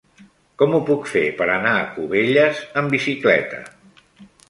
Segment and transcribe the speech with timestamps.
[0.61, 3.65] Com ho puc fer per anar a Cubelles amb bicicleta?